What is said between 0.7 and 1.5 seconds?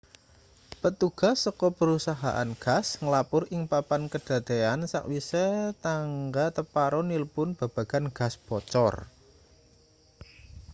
petugas